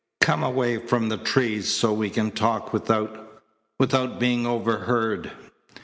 [0.19, 3.43] Come away from the trees so we can talk without
[3.77, 5.29] without being overheard."